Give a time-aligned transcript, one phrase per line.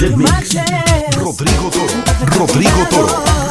[0.00, 1.92] Rodrigo Toro,
[2.38, 3.49] Rodrigo Toro.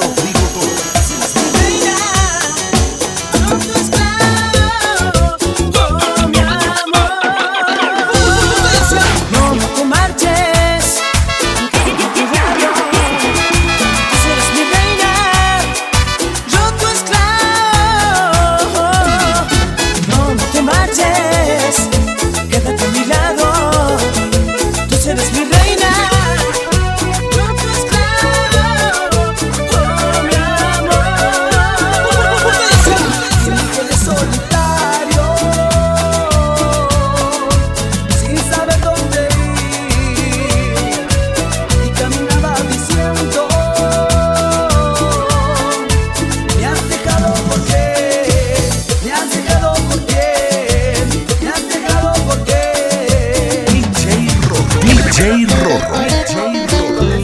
[55.19, 55.99] DJ Rorro.
[55.99, 57.19] DJ Rorro.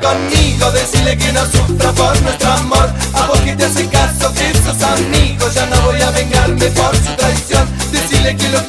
[0.00, 4.52] conmigo Decirle que no sufra por nuestro amor A vos que te hace caso que
[4.54, 8.67] sus amigos Ya no voy a vengarme por su traición Decirle que lo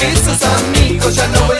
[0.00, 1.59] que sus amigos ya no